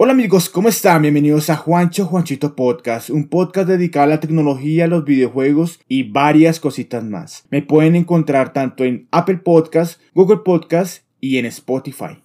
Hola 0.00 0.12
amigos, 0.12 0.48
¿cómo 0.48 0.68
están? 0.68 1.02
Bienvenidos 1.02 1.50
a 1.50 1.56
Juancho 1.56 2.06
Juanchito 2.06 2.54
Podcast, 2.54 3.10
un 3.10 3.26
podcast 3.26 3.66
dedicado 3.66 4.04
a 4.04 4.06
la 4.06 4.20
tecnología, 4.20 4.86
los 4.86 5.04
videojuegos 5.04 5.80
y 5.88 6.04
varias 6.04 6.60
cositas 6.60 7.02
más. 7.02 7.46
Me 7.50 7.62
pueden 7.62 7.96
encontrar 7.96 8.52
tanto 8.52 8.84
en 8.84 9.08
Apple 9.10 9.38
Podcast, 9.38 10.00
Google 10.14 10.42
Podcast 10.44 11.02
y 11.20 11.38
en 11.38 11.46
Spotify. 11.46 12.22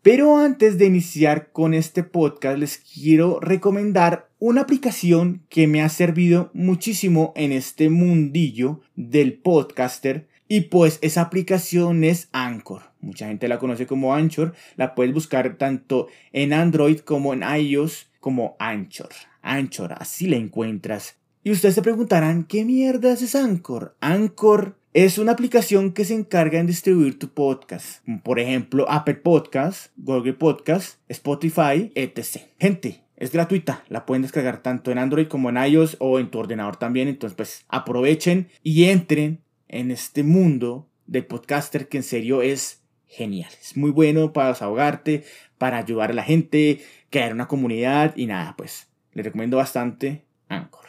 Pero 0.00 0.38
antes 0.38 0.78
de 0.78 0.86
iniciar 0.86 1.52
con 1.52 1.74
este 1.74 2.02
podcast 2.02 2.56
les 2.56 2.78
quiero 2.78 3.38
recomendar 3.40 4.30
una 4.38 4.62
aplicación 4.62 5.42
que 5.50 5.66
me 5.66 5.82
ha 5.82 5.90
servido 5.90 6.50
muchísimo 6.54 7.34
en 7.36 7.52
este 7.52 7.90
mundillo 7.90 8.80
del 8.94 9.34
podcaster 9.34 10.28
y 10.48 10.62
pues 10.62 10.98
esa 11.02 11.22
aplicación 11.22 12.04
es 12.04 12.28
Anchor. 12.32 12.82
Mucha 13.00 13.28
gente 13.28 13.48
la 13.48 13.58
conoce 13.58 13.86
como 13.86 14.14
Anchor. 14.14 14.54
La 14.76 14.94
puedes 14.94 15.12
buscar 15.12 15.56
tanto 15.56 16.08
en 16.32 16.52
Android 16.52 17.00
como 17.00 17.32
en 17.34 17.42
iOS 17.42 18.10
como 18.20 18.56
Anchor. 18.58 19.10
Anchor, 19.42 19.94
así 19.98 20.26
la 20.26 20.36
encuentras. 20.36 21.16
Y 21.42 21.52
ustedes 21.52 21.76
se 21.76 21.82
preguntarán, 21.82 22.44
¿qué 22.44 22.64
mierda 22.64 23.12
es 23.12 23.34
Anchor? 23.34 23.96
Anchor 24.00 24.76
es 24.92 25.18
una 25.18 25.32
aplicación 25.32 25.92
que 25.92 26.04
se 26.04 26.14
encarga 26.14 26.58
en 26.58 26.66
distribuir 26.66 27.18
tu 27.18 27.28
podcast. 27.28 28.04
Por 28.24 28.40
ejemplo, 28.40 28.90
Apple 28.90 29.16
Podcast, 29.16 29.92
Google 29.96 30.32
Podcast, 30.32 30.98
Spotify, 31.08 31.92
etc. 31.94 32.40
Gente, 32.58 33.04
es 33.16 33.30
gratuita, 33.30 33.84
la 33.88 34.06
pueden 34.06 34.22
descargar 34.22 34.62
tanto 34.62 34.90
en 34.90 34.98
Android 34.98 35.28
como 35.28 35.50
en 35.50 35.56
iOS 35.56 35.96
o 36.00 36.18
en 36.18 36.30
tu 36.30 36.38
ordenador 36.38 36.76
también. 36.76 37.08
Entonces, 37.08 37.36
pues 37.36 37.64
aprovechen 37.68 38.48
y 38.62 38.84
entren 38.84 39.45
en 39.68 39.90
este 39.90 40.22
mundo 40.22 40.88
del 41.06 41.26
podcaster 41.26 41.88
que 41.88 41.98
en 41.98 42.02
serio 42.02 42.42
es 42.42 42.82
genial. 43.06 43.50
Es 43.60 43.76
muy 43.76 43.90
bueno 43.90 44.32
para 44.32 44.48
desahogarte, 44.48 45.24
para 45.58 45.78
ayudar 45.78 46.10
a 46.10 46.14
la 46.14 46.24
gente, 46.24 46.80
crear 47.10 47.32
una 47.32 47.48
comunidad 47.48 48.16
y 48.16 48.26
nada, 48.26 48.54
pues 48.56 48.88
les 49.12 49.24
recomiendo 49.24 49.56
bastante 49.56 50.24
Anchor. 50.48 50.86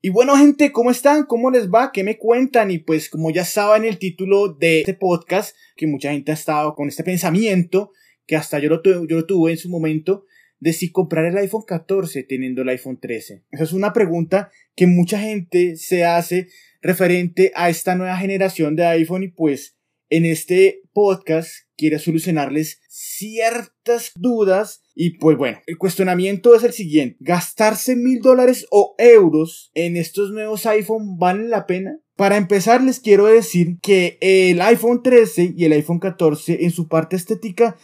Y 0.00 0.10
bueno 0.10 0.36
gente, 0.36 0.70
¿cómo 0.70 0.92
están? 0.92 1.24
¿Cómo 1.24 1.50
les 1.50 1.68
va? 1.68 1.90
¿Qué 1.90 2.04
me 2.04 2.18
cuentan? 2.18 2.70
Y 2.70 2.78
pues 2.78 3.10
como 3.10 3.30
ya 3.30 3.44
saben 3.44 3.84
el 3.84 3.98
título 3.98 4.48
de 4.48 4.80
este 4.80 4.94
podcast, 4.94 5.56
que 5.76 5.88
mucha 5.88 6.12
gente 6.12 6.30
ha 6.30 6.34
estado 6.34 6.74
con 6.74 6.88
este 6.88 7.02
pensamiento, 7.02 7.92
que 8.24 8.36
hasta 8.36 8.60
yo 8.60 8.68
lo, 8.68 8.80
yo 8.82 9.16
lo 9.16 9.26
tuve 9.26 9.50
en 9.50 9.58
su 9.58 9.68
momento, 9.68 10.24
de 10.60 10.72
si 10.72 10.90
comprar 10.90 11.24
el 11.24 11.36
iPhone 11.36 11.64
14 11.66 12.22
teniendo 12.24 12.62
el 12.62 12.68
iPhone 12.70 12.98
13. 13.00 13.44
Esa 13.50 13.64
es 13.64 13.72
una 13.72 13.92
pregunta 13.92 14.50
que 14.74 14.86
mucha 14.86 15.18
gente 15.18 15.76
se 15.76 16.04
hace 16.04 16.48
referente 16.80 17.52
a 17.54 17.70
esta 17.70 17.94
nueva 17.94 18.16
generación 18.16 18.76
de 18.76 18.86
iPhone 18.86 19.24
y 19.24 19.28
pues 19.28 19.76
en 20.10 20.24
este 20.24 20.80
podcast 20.92 21.50
quiero 21.76 21.98
solucionarles 21.98 22.80
ciertas 22.88 24.12
dudas 24.16 24.82
y 24.94 25.18
pues 25.18 25.36
bueno, 25.36 25.58
el 25.66 25.78
cuestionamiento 25.78 26.54
es 26.54 26.64
el 26.64 26.72
siguiente. 26.72 27.16
¿Gastarse 27.20 27.94
mil 27.94 28.20
dólares 28.20 28.66
o 28.70 28.94
euros 28.98 29.70
en 29.74 29.96
estos 29.96 30.32
nuevos 30.32 30.66
iPhone 30.66 31.18
vale 31.18 31.46
la 31.48 31.66
pena? 31.66 32.00
Para 32.16 32.36
empezar 32.36 32.82
les 32.82 32.98
quiero 32.98 33.26
decir 33.26 33.78
que 33.80 34.18
el 34.20 34.60
iPhone 34.60 35.02
13 35.02 35.54
y 35.56 35.64
el 35.66 35.72
iPhone 35.72 36.00
14 36.00 36.64
en 36.64 36.70
su 36.72 36.88
parte 36.88 37.14
estética 37.14 37.76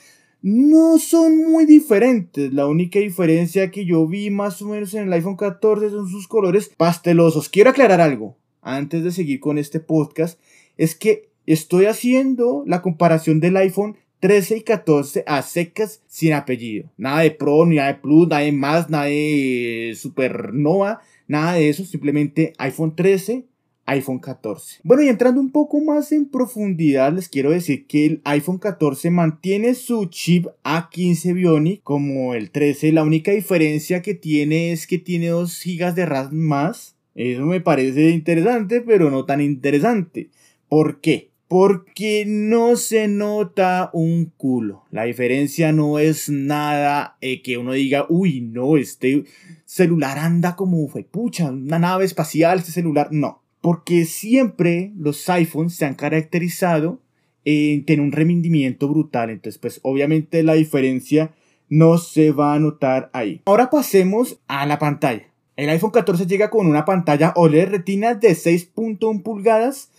no 0.44 0.98
son 0.98 1.38
muy 1.50 1.64
diferentes. 1.64 2.52
La 2.52 2.66
única 2.66 2.98
diferencia 2.98 3.70
que 3.70 3.86
yo 3.86 4.06
vi 4.06 4.28
más 4.28 4.60
o 4.60 4.68
menos 4.68 4.92
en 4.92 5.04
el 5.04 5.12
iPhone 5.14 5.36
14 5.36 5.88
son 5.88 6.06
sus 6.06 6.28
colores 6.28 6.70
pastelosos. 6.76 7.48
Quiero 7.48 7.70
aclarar 7.70 8.02
algo 8.02 8.36
antes 8.60 9.02
de 9.02 9.10
seguir 9.10 9.40
con 9.40 9.56
este 9.56 9.80
podcast. 9.80 10.38
Es 10.76 10.94
que 10.94 11.30
estoy 11.46 11.86
haciendo 11.86 12.62
la 12.66 12.82
comparación 12.82 13.40
del 13.40 13.56
iPhone 13.56 13.96
13 14.20 14.58
y 14.58 14.60
14 14.60 15.24
a 15.26 15.40
secas 15.40 16.02
sin 16.08 16.34
apellido. 16.34 16.90
Nada 16.98 17.20
de 17.20 17.30
Pro, 17.30 17.64
ni 17.64 17.76
nada 17.76 17.94
de 17.94 18.00
Plus, 18.00 18.28
nada 18.28 18.42
de 18.42 18.52
más, 18.52 18.90
nada 18.90 19.06
de 19.06 19.94
Supernova, 19.96 21.00
nada 21.26 21.54
de 21.54 21.70
eso. 21.70 21.86
Simplemente 21.86 22.52
iPhone 22.58 22.94
13 22.94 23.46
iPhone 23.86 24.18
14. 24.18 24.80
Bueno, 24.82 25.02
y 25.02 25.08
entrando 25.08 25.40
un 25.40 25.50
poco 25.50 25.80
más 25.80 26.12
en 26.12 26.26
profundidad, 26.26 27.12
les 27.12 27.28
quiero 27.28 27.50
decir 27.50 27.86
que 27.86 28.06
el 28.06 28.20
iPhone 28.24 28.58
14 28.58 29.10
mantiene 29.10 29.74
su 29.74 30.06
chip 30.06 30.46
A15 30.64 31.34
Bionic 31.34 31.82
como 31.82 32.34
el 32.34 32.50
13. 32.50 32.92
La 32.92 33.02
única 33.02 33.32
diferencia 33.32 34.02
que 34.02 34.14
tiene 34.14 34.72
es 34.72 34.86
que 34.86 34.98
tiene 34.98 35.28
2 35.28 35.62
GB 35.64 35.94
de 35.94 36.06
RAM 36.06 36.34
más. 36.34 36.96
Eso 37.14 37.44
me 37.44 37.60
parece 37.60 38.10
interesante, 38.10 38.80
pero 38.80 39.10
no 39.10 39.24
tan 39.24 39.40
interesante. 39.40 40.30
¿Por 40.68 41.00
qué? 41.00 41.30
Porque 41.46 42.24
no 42.26 42.74
se 42.76 43.06
nota 43.06 43.90
un 43.92 44.32
culo. 44.36 44.84
La 44.90 45.04
diferencia 45.04 45.72
no 45.72 45.98
es 45.98 46.28
nada 46.28 47.18
que 47.44 47.58
uno 47.58 47.74
diga, 47.74 48.06
uy, 48.08 48.40
no, 48.40 48.76
este 48.76 49.24
celular 49.66 50.18
anda 50.18 50.56
como 50.56 50.88
fue 50.88 51.04
pucha, 51.04 51.50
una 51.52 51.78
nave 51.78 52.06
espacial, 52.06 52.58
este 52.58 52.72
celular. 52.72 53.08
No 53.12 53.43
porque 53.64 54.04
siempre 54.04 54.92
los 54.94 55.26
iPhones 55.30 55.74
se 55.74 55.86
han 55.86 55.94
caracterizado 55.94 57.00
en 57.46 57.86
tener 57.86 58.04
un 58.04 58.12
rendimiento 58.12 58.90
brutal. 58.90 59.30
Entonces, 59.30 59.58
pues 59.58 59.80
obviamente 59.82 60.42
la 60.42 60.52
diferencia 60.52 61.32
no 61.70 61.96
se 61.96 62.30
va 62.30 62.52
a 62.52 62.58
notar 62.58 63.08
ahí. 63.14 63.40
Ahora 63.46 63.70
pasemos 63.70 64.38
a 64.48 64.66
la 64.66 64.78
pantalla. 64.78 65.32
El 65.56 65.70
iPhone 65.70 65.92
14 65.92 66.26
llega 66.26 66.50
con 66.50 66.66
una 66.66 66.84
pantalla 66.84 67.32
OLED 67.36 67.70
Retina 67.70 68.12
de 68.12 68.32
6.1 68.32 69.22
pulgadas 69.22 69.90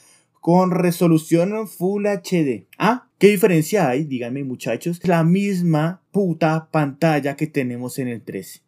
con 0.41 0.69
resolución 0.69 1.67
Full 1.67 2.05
HD. 2.05 2.67
Ah, 2.77 3.07
¿qué 3.17 3.29
diferencia 3.29 3.89
hay? 3.89 4.03
Díganme 4.03 4.43
muchachos. 4.43 4.99
La 5.01 5.23
misma 5.23 6.03
puta 6.11 6.69
pantalla 6.69 7.35
que 7.35 7.47
tenemos 7.47 7.97
en 7.97 8.09
el 8.09 8.21
13. 8.21 8.64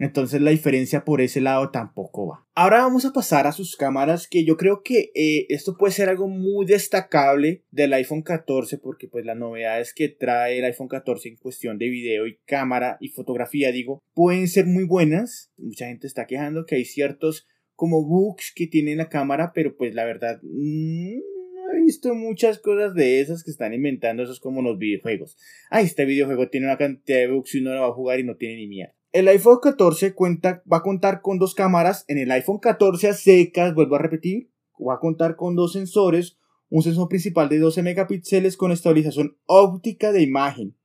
Entonces 0.00 0.40
la 0.40 0.50
diferencia 0.50 1.04
por 1.04 1.20
ese 1.20 1.42
lado 1.42 1.70
tampoco 1.70 2.26
va. 2.26 2.46
Ahora 2.54 2.78
vamos 2.78 3.04
a 3.04 3.12
pasar 3.12 3.46
a 3.46 3.52
sus 3.52 3.76
cámaras 3.76 4.26
que 4.26 4.46
yo 4.46 4.56
creo 4.56 4.82
que 4.82 5.12
eh, 5.14 5.44
esto 5.50 5.76
puede 5.76 5.92
ser 5.92 6.08
algo 6.08 6.26
muy 6.26 6.64
destacable 6.64 7.64
del 7.70 7.92
iPhone 7.92 8.22
14 8.22 8.78
porque 8.78 9.08
pues 9.08 9.26
las 9.26 9.36
novedades 9.36 9.92
que 9.92 10.08
trae 10.08 10.58
el 10.58 10.64
iPhone 10.64 10.88
14 10.88 11.28
en 11.28 11.36
cuestión 11.36 11.76
de 11.76 11.90
video 11.90 12.26
y 12.26 12.38
cámara 12.46 12.96
y 12.98 13.08
fotografía 13.08 13.72
digo 13.72 14.02
pueden 14.14 14.48
ser 14.48 14.64
muy 14.64 14.84
buenas. 14.84 15.52
Mucha 15.58 15.86
gente 15.86 16.06
está 16.06 16.26
quejando 16.26 16.64
que 16.64 16.76
hay 16.76 16.86
ciertos 16.86 17.46
como 17.74 18.02
bugs 18.02 18.52
que 18.54 18.66
tiene 18.66 18.96
la 18.96 19.10
cámara 19.10 19.52
pero 19.54 19.76
pues 19.76 19.94
la 19.94 20.06
verdad 20.06 20.40
mm, 20.42 21.18
no 21.18 21.74
he 21.76 21.82
visto 21.82 22.14
muchas 22.14 22.58
cosas 22.58 22.94
de 22.94 23.20
esas 23.20 23.44
que 23.44 23.50
están 23.50 23.74
inventando 23.74 24.22
esos 24.22 24.40
como 24.40 24.62
los 24.62 24.78
videojuegos. 24.78 25.36
Ah, 25.68 25.82
este 25.82 26.06
videojuego 26.06 26.48
tiene 26.48 26.68
una 26.68 26.78
cantidad 26.78 27.18
de 27.18 27.28
bugs 27.28 27.54
y 27.54 27.58
uno 27.58 27.74
lo 27.74 27.82
va 27.82 27.88
a 27.88 27.92
jugar 27.92 28.18
y 28.18 28.24
no 28.24 28.36
tiene 28.36 28.56
ni 28.56 28.66
mierda. 28.66 28.94
El 29.12 29.26
iPhone 29.26 29.58
14 29.60 30.14
cuenta, 30.14 30.62
va 30.72 30.78
a 30.78 30.82
contar 30.82 31.20
con 31.20 31.38
dos 31.38 31.54
cámaras. 31.54 32.04
En 32.06 32.18
el 32.18 32.30
iPhone 32.30 32.58
14 32.58 33.08
a 33.08 33.14
secas, 33.14 33.74
vuelvo 33.74 33.96
a 33.96 33.98
repetir, 33.98 34.50
va 34.78 34.94
a 34.94 35.00
contar 35.00 35.34
con 35.34 35.56
dos 35.56 35.72
sensores. 35.72 36.38
Un 36.68 36.84
sensor 36.84 37.08
principal 37.08 37.48
de 37.48 37.58
12 37.58 37.82
megapíxeles 37.82 38.56
con 38.56 38.70
estabilización 38.70 39.36
óptica 39.46 40.12
de 40.12 40.22
imagen 40.22 40.76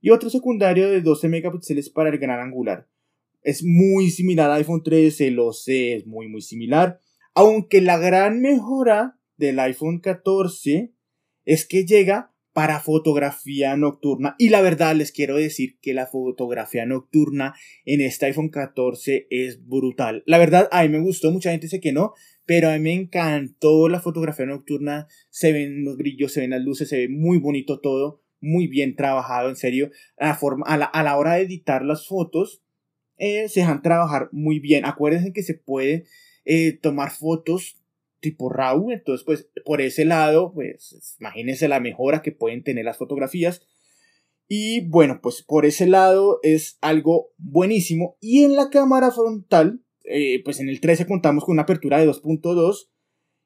y 0.00 0.10
otro 0.10 0.30
secundario 0.30 0.88
de 0.88 1.00
12 1.00 1.28
megapíxeles 1.28 1.90
para 1.90 2.10
el 2.10 2.18
gran 2.18 2.38
angular. 2.40 2.88
Es 3.42 3.64
muy 3.64 4.10
similar 4.10 4.50
al 4.50 4.58
iPhone 4.58 4.84
13, 4.84 5.32
lo 5.32 5.52
sé, 5.52 5.96
es 5.96 6.06
muy 6.06 6.28
muy 6.28 6.42
similar. 6.42 7.00
Aunque 7.34 7.80
la 7.80 7.98
gran 7.98 8.40
mejora 8.40 9.18
del 9.36 9.58
iPhone 9.58 9.98
14 9.98 10.92
es 11.44 11.66
que 11.66 11.84
llega 11.84 12.31
para 12.52 12.80
fotografía 12.80 13.76
nocturna. 13.76 14.34
Y 14.38 14.50
la 14.50 14.60
verdad 14.60 14.94
les 14.94 15.12
quiero 15.12 15.36
decir 15.36 15.78
que 15.80 15.94
la 15.94 16.06
fotografía 16.06 16.86
nocturna 16.86 17.54
en 17.84 18.00
este 18.00 18.26
iPhone 18.26 18.50
14 18.50 19.26
es 19.30 19.66
brutal. 19.66 20.22
La 20.26 20.38
verdad 20.38 20.68
a 20.70 20.82
mí 20.82 20.88
me 20.88 21.00
gustó, 21.00 21.30
mucha 21.30 21.50
gente 21.50 21.66
dice 21.66 21.80
que 21.80 21.92
no, 21.92 22.12
pero 22.44 22.68
a 22.68 22.74
mí 22.74 22.80
me 22.80 22.92
encantó 22.92 23.88
la 23.88 24.00
fotografía 24.00 24.46
nocturna. 24.46 25.06
Se 25.30 25.52
ven 25.52 25.84
los 25.84 25.96
brillos, 25.96 26.32
se 26.32 26.40
ven 26.40 26.50
las 26.50 26.62
luces, 26.62 26.88
se 26.88 26.98
ve 26.98 27.08
muy 27.08 27.38
bonito 27.38 27.80
todo, 27.80 28.22
muy 28.40 28.66
bien 28.66 28.96
trabajado, 28.96 29.48
en 29.48 29.56
serio. 29.56 29.90
A 30.18 30.28
la, 30.28 30.34
forma, 30.34 30.66
a 30.66 31.02
la, 31.02 31.16
hora 31.16 31.34
de 31.34 31.42
editar 31.42 31.84
las 31.84 32.06
fotos, 32.06 32.62
eh, 33.16 33.48
se 33.48 33.60
dejan 33.60 33.82
trabajar 33.82 34.28
muy 34.32 34.58
bien. 34.58 34.84
Acuérdense 34.84 35.32
que 35.32 35.42
se 35.42 35.54
puede 35.54 36.04
eh, 36.44 36.72
tomar 36.72 37.10
fotos 37.12 37.81
tipo 38.22 38.48
RAW. 38.48 38.90
Entonces, 38.90 39.24
pues 39.24 39.50
por 39.66 39.82
ese 39.82 40.06
lado, 40.06 40.52
pues 40.54 41.16
imagínense 41.20 41.68
la 41.68 41.80
mejora 41.80 42.22
que 42.22 42.32
pueden 42.32 42.62
tener 42.62 42.86
las 42.86 42.96
fotografías. 42.96 43.60
Y 44.48 44.88
bueno, 44.88 45.20
pues 45.22 45.42
por 45.42 45.66
ese 45.66 45.86
lado 45.86 46.38
es 46.42 46.78
algo 46.80 47.32
buenísimo. 47.36 48.16
Y 48.20 48.44
en 48.44 48.56
la 48.56 48.70
cámara 48.70 49.10
frontal, 49.10 49.82
eh, 50.04 50.42
pues 50.44 50.60
en 50.60 50.70
el 50.70 50.80
13 50.80 51.06
contamos 51.06 51.44
con 51.44 51.52
una 51.52 51.62
apertura 51.62 51.98
de 51.98 52.08
2.2. 52.08 52.88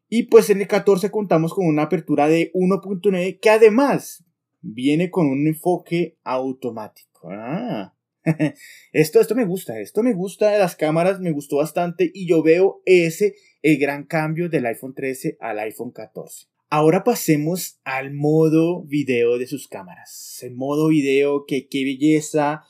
Y 0.09 0.25
pues 0.25 0.51
en 0.51 0.61
el 0.61 0.69
14 0.69 1.11
contamos 1.11 1.53
con 1.53 1.67
una 1.67 1.83
apertura 1.83 2.29
de 2.29 2.53
1.9 2.55 3.41
que 3.41 3.51
además 3.51 4.25
viene 4.61 5.11
con 5.11 5.27
un 5.27 5.47
enfoque 5.49 6.19
automático. 6.23 7.29
Ah. 7.31 7.97
esto, 8.93 9.21
esto 9.21 9.35
me 9.35 9.45
gusta, 9.45 9.81
esto 9.81 10.03
me 10.03 10.13
gusta 10.13 10.51
de 10.51 10.59
las 10.59 10.77
cámaras, 10.77 11.21
me 11.21 11.33
gustó 11.33 11.57
bastante 11.57 12.11
y 12.13 12.27
yo 12.29 12.43
veo 12.43 12.83
ese 12.85 13.35
el 13.67 13.79
gran 13.79 14.05
cambio 14.05 14.49
del 14.49 14.65
iPhone 14.67 14.95
13 14.95 15.39
al 15.41 15.59
iPhone 15.59 15.91
14. 15.91 16.47
Ahora 16.71 17.03
pasemos 17.03 17.81
al 17.83 18.15
modo 18.15 18.85
video 18.85 19.39
de 19.39 19.49
sus 19.49 19.67
cámaras. 19.67 20.39
El 20.43 20.55
modo 20.55 20.87
video 20.87 21.47
que 21.47 21.67
qué 21.67 21.83
belleza. 21.83 22.63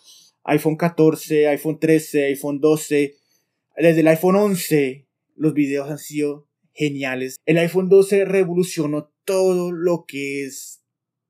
iPhone 0.45 0.77
14, 0.77 1.49
iPhone 1.49 1.79
13, 1.79 2.25
iPhone 2.29 2.61
12, 2.61 3.15
desde 3.77 4.01
el 4.01 4.09
iPhone 4.09 4.37
11 4.37 5.07
los 5.35 5.53
videos 5.53 5.91
han 5.91 5.99
sido 5.99 6.49
geniales. 6.73 7.37
El 7.45 7.59
iPhone 7.59 7.91
12 7.91 8.25
revolucionó 8.25 9.13
todo 9.27 9.73
lo 9.73 10.07
que 10.09 10.47
es 10.47 10.83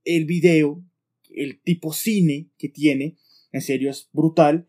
el 0.04 0.26
video, 0.26 0.80
el 1.28 1.60
tipo 1.60 1.92
cine 1.92 2.50
que 2.56 2.68
tiene. 2.68 3.16
En 3.50 3.62
serio 3.62 3.90
es 3.90 4.08
brutal. 4.12 4.68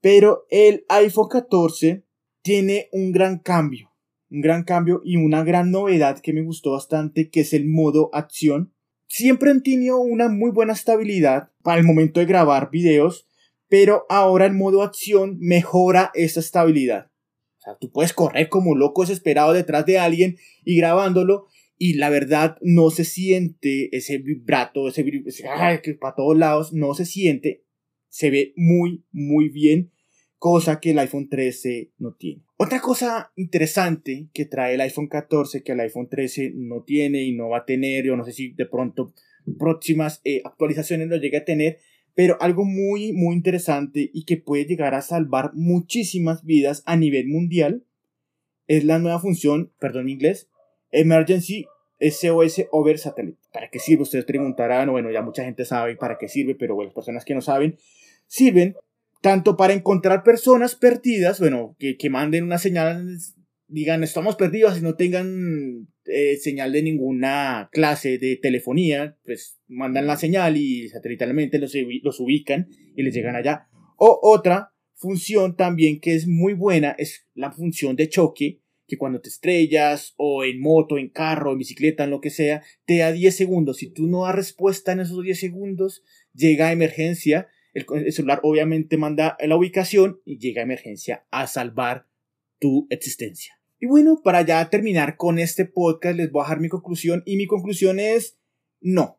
Pero 0.00 0.46
el 0.48 0.86
iPhone 0.88 1.28
14 1.28 2.04
tiene 2.40 2.88
un 2.92 3.12
gran 3.12 3.38
cambio. 3.38 3.89
Un 4.30 4.40
gran 4.40 4.64
cambio 4.64 5.02
y 5.04 5.16
una 5.16 5.42
gran 5.44 5.70
novedad 5.70 6.20
que 6.20 6.32
me 6.32 6.42
gustó 6.42 6.72
bastante, 6.72 7.30
que 7.30 7.40
es 7.40 7.52
el 7.52 7.66
modo 7.66 8.10
acción. 8.12 8.72
Siempre 9.08 9.50
han 9.50 9.62
tenido 9.62 9.98
una 9.98 10.28
muy 10.28 10.50
buena 10.50 10.72
estabilidad 10.72 11.50
para 11.62 11.80
el 11.80 11.86
momento 11.86 12.20
de 12.20 12.26
grabar 12.26 12.70
videos, 12.70 13.26
pero 13.68 14.06
ahora 14.08 14.46
el 14.46 14.52
modo 14.52 14.82
acción 14.82 15.38
mejora 15.40 16.10
esa 16.14 16.40
estabilidad. 16.40 17.10
O 17.58 17.62
sea, 17.62 17.76
tú 17.78 17.90
puedes 17.90 18.12
correr 18.12 18.48
como 18.48 18.74
loco 18.74 19.02
desesperado 19.02 19.52
detrás 19.52 19.84
de 19.84 19.98
alguien 19.98 20.36
y 20.64 20.76
grabándolo 20.76 21.48
y 21.76 21.94
la 21.94 22.10
verdad 22.10 22.56
no 22.60 22.90
se 22.90 23.04
siente 23.04 23.94
ese 23.96 24.18
vibrato, 24.18 24.88
ese, 24.88 25.04
ese 25.26 25.44
que 25.82 25.94
para 25.94 26.14
todos 26.14 26.36
lados 26.36 26.72
no 26.72 26.94
se 26.94 27.06
siente, 27.06 27.64
se 28.08 28.30
ve 28.30 28.52
muy 28.56 29.04
muy 29.12 29.48
bien 29.48 29.90
cosa 30.40 30.80
que 30.80 30.90
el 30.90 30.98
iPhone 30.98 31.28
13 31.28 31.92
no 31.98 32.14
tiene. 32.14 32.42
Otra 32.62 32.82
cosa 32.82 33.32
interesante 33.36 34.28
que 34.34 34.44
trae 34.44 34.74
el 34.74 34.82
iPhone 34.82 35.08
14 35.08 35.62
que 35.62 35.72
el 35.72 35.80
iPhone 35.80 36.10
13 36.10 36.52
no 36.56 36.82
tiene 36.82 37.22
y 37.22 37.32
no 37.32 37.48
va 37.48 37.60
a 37.60 37.64
tener, 37.64 38.04
yo 38.04 38.18
no 38.18 38.24
sé 38.26 38.32
si 38.34 38.50
de 38.50 38.66
pronto 38.66 39.14
próximas 39.58 40.20
eh, 40.24 40.42
actualizaciones 40.44 41.08
lo 41.08 41.16
llegue 41.16 41.38
a 41.38 41.46
tener, 41.46 41.78
pero 42.14 42.36
algo 42.38 42.66
muy 42.66 43.14
muy 43.14 43.34
interesante 43.34 44.10
y 44.12 44.26
que 44.26 44.36
puede 44.36 44.66
llegar 44.66 44.94
a 44.94 45.00
salvar 45.00 45.52
muchísimas 45.54 46.44
vidas 46.44 46.82
a 46.84 46.96
nivel 46.96 47.28
mundial 47.28 47.86
es 48.66 48.84
la 48.84 48.98
nueva 48.98 49.20
función, 49.20 49.72
perdón 49.78 50.02
en 50.02 50.10
inglés, 50.10 50.50
Emergency 50.90 51.64
SOS 51.98 52.66
Over 52.72 52.98
Satellite. 52.98 53.38
¿Para 53.54 53.70
qué 53.70 53.78
sirve? 53.78 54.02
Ustedes 54.02 54.26
preguntarán, 54.26 54.90
bueno, 54.90 55.10
ya 55.10 55.22
mucha 55.22 55.44
gente 55.44 55.64
sabe 55.64 55.96
para 55.96 56.18
qué 56.18 56.28
sirve, 56.28 56.56
pero 56.56 56.74
bueno, 56.74 56.88
las 56.88 56.94
personas 56.94 57.24
que 57.24 57.34
no 57.34 57.40
saben, 57.40 57.78
sirven 58.26 58.76
tanto 59.20 59.56
para 59.56 59.74
encontrar 59.74 60.22
personas 60.22 60.74
perdidas, 60.74 61.40
bueno, 61.40 61.76
que, 61.78 61.96
que 61.96 62.10
manden 62.10 62.44
una 62.44 62.58
señal, 62.58 63.18
digan 63.68 64.02
estamos 64.02 64.36
perdidos 64.36 64.78
y 64.78 64.82
no 64.82 64.94
tengan 64.96 65.88
eh, 66.06 66.36
señal 66.38 66.72
de 66.72 66.82
ninguna 66.82 67.68
clase 67.72 68.18
de 68.18 68.36
telefonía, 68.36 69.16
pues 69.24 69.60
mandan 69.68 70.06
la 70.06 70.16
señal 70.16 70.56
y 70.56 70.88
satelitalmente 70.88 71.58
los, 71.58 71.74
los 72.02 72.20
ubican 72.20 72.68
y 72.96 73.02
les 73.02 73.14
llegan 73.14 73.36
allá. 73.36 73.68
O 73.96 74.18
otra 74.22 74.72
función 74.94 75.56
también 75.56 76.00
que 76.00 76.14
es 76.14 76.26
muy 76.26 76.54
buena 76.54 76.94
es 76.98 77.26
la 77.34 77.52
función 77.52 77.96
de 77.96 78.08
choque, 78.08 78.60
que 78.86 78.98
cuando 78.98 79.20
te 79.20 79.28
estrellas 79.28 80.14
o 80.16 80.42
en 80.42 80.60
moto, 80.60 80.98
en 80.98 81.10
carro, 81.10 81.52
en 81.52 81.58
bicicleta, 81.58 82.04
en 82.04 82.10
lo 82.10 82.20
que 82.20 82.30
sea, 82.30 82.62
te 82.86 82.98
da 82.98 83.12
10 83.12 83.36
segundos. 83.36 83.76
Si 83.76 83.92
tú 83.92 84.06
no 84.08 84.24
das 84.24 84.34
respuesta 84.34 84.92
en 84.92 85.00
esos 85.00 85.22
10 85.22 85.38
segundos, 85.38 86.02
llega 86.34 86.68
a 86.68 86.72
emergencia 86.72 87.48
el, 87.74 88.12
celular 88.12 88.40
obviamente 88.42 88.96
manda 88.96 89.36
la 89.40 89.56
ubicación 89.56 90.20
y 90.24 90.38
llega 90.38 90.60
a 90.60 90.64
emergencia 90.64 91.26
a 91.30 91.46
salvar 91.46 92.06
tu 92.58 92.86
existencia. 92.90 93.54
Y 93.78 93.86
bueno, 93.86 94.20
para 94.22 94.42
ya 94.42 94.68
terminar 94.68 95.16
con 95.16 95.38
este 95.38 95.64
podcast 95.64 96.16
les 96.16 96.30
voy 96.30 96.42
a 96.42 96.44
dejar 96.44 96.60
mi 96.60 96.68
conclusión 96.68 97.22
y 97.24 97.36
mi 97.36 97.46
conclusión 97.46 97.98
es 97.98 98.38
no. 98.80 99.18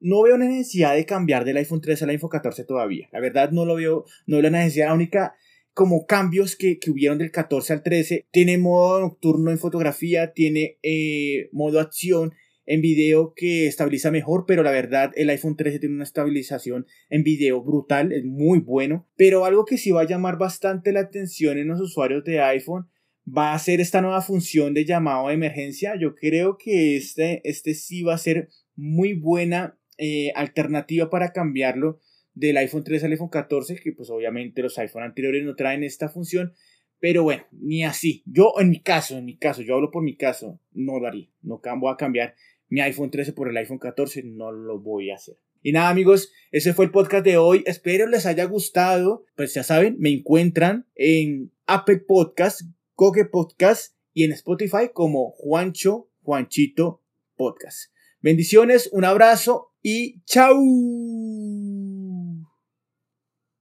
No 0.00 0.22
veo 0.22 0.38
necesidad 0.38 0.94
de 0.94 1.04
cambiar 1.04 1.44
del 1.44 1.56
iPhone 1.56 1.80
13 1.80 2.04
al 2.04 2.10
iPhone 2.10 2.30
14 2.30 2.64
todavía. 2.64 3.08
La 3.12 3.20
verdad 3.20 3.50
no 3.50 3.64
lo 3.64 3.74
veo, 3.74 4.04
no 4.26 4.36
veo 4.36 4.42
la 4.42 4.50
necesidad. 4.50 4.86
La 4.86 4.94
única 4.94 5.34
como 5.78 6.06
cambios 6.06 6.56
que, 6.56 6.80
que 6.80 6.90
hubieron 6.90 7.18
del 7.18 7.30
14 7.30 7.72
al 7.72 7.82
13. 7.84 8.26
Tiene 8.32 8.58
modo 8.58 9.00
nocturno 9.00 9.52
en 9.52 9.60
fotografía, 9.60 10.32
tiene 10.32 10.76
eh, 10.82 11.48
modo 11.52 11.78
acción, 11.78 12.34
en 12.70 12.82
video 12.82 13.32
que 13.34 13.66
estabiliza 13.66 14.10
mejor, 14.10 14.44
pero 14.46 14.62
la 14.62 14.70
verdad 14.70 15.10
el 15.16 15.30
iPhone 15.30 15.56
13 15.56 15.78
tiene 15.78 15.94
una 15.94 16.04
estabilización 16.04 16.86
en 17.08 17.22
video 17.22 17.62
brutal, 17.62 18.12
es 18.12 18.26
muy 18.26 18.58
bueno. 18.58 19.08
Pero 19.16 19.46
algo 19.46 19.64
que 19.64 19.78
sí 19.78 19.90
va 19.90 20.02
a 20.02 20.06
llamar 20.06 20.36
bastante 20.36 20.92
la 20.92 21.00
atención 21.00 21.56
en 21.56 21.68
los 21.68 21.80
usuarios 21.80 22.24
de 22.24 22.40
iPhone 22.42 22.86
va 23.26 23.54
a 23.54 23.58
ser 23.58 23.80
esta 23.80 24.02
nueva 24.02 24.20
función 24.20 24.74
de 24.74 24.84
llamado 24.84 25.28
de 25.28 25.34
emergencia. 25.34 25.94
Yo 25.98 26.14
creo 26.14 26.58
que 26.58 26.98
este, 26.98 27.40
este 27.48 27.72
sí 27.72 28.02
va 28.02 28.12
a 28.12 28.18
ser 28.18 28.50
muy 28.76 29.14
buena 29.14 29.78
eh, 29.96 30.30
alternativa 30.34 31.08
para 31.08 31.32
cambiarlo 31.32 32.00
del 32.34 32.58
iPhone 32.58 32.84
13 32.84 33.06
al 33.06 33.12
iPhone 33.12 33.30
14, 33.30 33.76
que 33.76 33.92
pues 33.92 34.10
obviamente 34.10 34.60
los 34.60 34.78
iPhone 34.78 35.04
anteriores 35.04 35.42
no 35.42 35.56
traen 35.56 35.84
esta 35.84 36.10
función. 36.10 36.52
Pero 37.00 37.22
bueno, 37.22 37.44
ni 37.50 37.82
así. 37.82 38.22
Yo 38.26 38.52
en 38.60 38.68
mi 38.68 38.82
caso, 38.82 39.16
en 39.16 39.24
mi 39.24 39.38
caso, 39.38 39.62
yo 39.62 39.76
hablo 39.76 39.90
por 39.90 40.02
mi 40.02 40.18
caso, 40.18 40.60
no 40.72 41.00
lo 41.00 41.06
haría. 41.06 41.30
No 41.40 41.62
voy 41.78 41.92
a 41.92 41.96
cambiar 41.96 42.34
mi 42.68 42.80
iPhone 42.80 43.10
13 43.10 43.32
por 43.32 43.48
el 43.48 43.56
iPhone 43.56 43.78
14, 43.78 44.22
no 44.24 44.52
lo 44.52 44.78
voy 44.78 45.10
a 45.10 45.16
hacer. 45.16 45.38
Y 45.62 45.72
nada 45.72 45.88
amigos, 45.88 46.30
ese 46.52 46.72
fue 46.72 46.84
el 46.84 46.90
podcast 46.90 47.24
de 47.24 47.36
hoy. 47.36 47.64
Espero 47.66 48.06
les 48.06 48.26
haya 48.26 48.44
gustado. 48.44 49.24
Pues 49.36 49.54
ya 49.54 49.62
saben, 49.62 49.96
me 49.98 50.10
encuentran 50.10 50.86
en 50.94 51.52
Apple 51.66 51.98
Podcast, 52.06 52.62
Google 52.96 53.26
Podcast 53.26 53.94
y 54.14 54.24
en 54.24 54.32
Spotify 54.32 54.90
como 54.92 55.30
Juancho, 55.30 56.10
Juanchito 56.22 57.02
Podcast. 57.36 57.90
Bendiciones, 58.20 58.88
un 58.92 59.04
abrazo 59.04 59.72
y 59.82 60.22
chao. 60.24 60.56